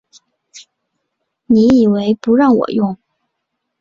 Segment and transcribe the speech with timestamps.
[1.45, 2.97] 你以为不让我用